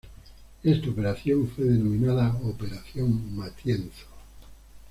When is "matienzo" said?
3.35-4.07